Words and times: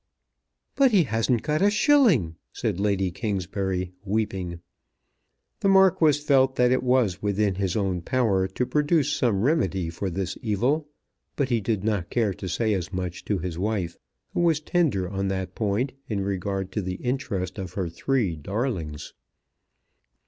"But 0.75 0.89
he 0.89 1.03
hasn't 1.03 1.43
got 1.43 1.61
a 1.61 1.69
shilling," 1.69 2.35
said 2.51 2.79
Lady 2.79 3.11
Kingsbury 3.11 3.93
weeping. 4.03 4.59
The 5.59 5.67
Marquis 5.69 6.13
felt 6.13 6.55
that 6.55 6.71
it 6.71 6.81
was 6.81 7.21
within 7.21 7.53
his 7.53 7.77
own 7.77 8.01
power 8.01 8.47
to 8.47 8.65
produce 8.65 9.11
some 9.15 9.43
remedy 9.43 9.91
for 9.91 10.09
this 10.09 10.39
evil, 10.41 10.87
but 11.35 11.49
he 11.49 11.61
did 11.61 11.83
not 11.83 12.09
care 12.09 12.33
to 12.33 12.47
say 12.49 12.73
as 12.73 12.91
much 12.91 13.23
to 13.25 13.37
his 13.37 13.59
wife, 13.59 13.95
who 14.33 14.39
was 14.39 14.59
tender 14.59 15.07
on 15.07 15.27
that 15.27 15.53
point 15.53 15.93
in 16.09 16.21
regard 16.21 16.71
to 16.71 16.81
the 16.81 16.95
interest 16.95 17.59
of 17.59 17.73
her 17.73 17.87
three 17.87 18.35
darlings. 18.35 19.13